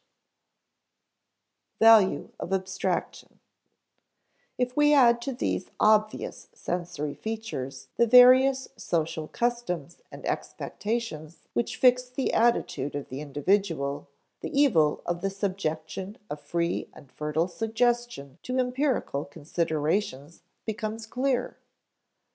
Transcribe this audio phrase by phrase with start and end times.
[1.77, 3.39] [Sidenote: Value of abstraction]
[4.57, 11.77] If we add to these obvious sensory features the various social customs and expectations which
[11.77, 14.07] fix the attitude of the individual,
[14.39, 21.57] the evil of the subjection of free and fertile suggestion to empirical considerations becomes clear.